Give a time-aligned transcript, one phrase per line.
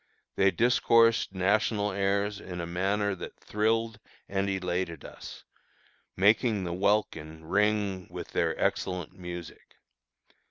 [0.35, 5.43] They discoursed national airs in a manner that thrilled and elated us,
[6.17, 9.75] making the welkin ring with their excellent music.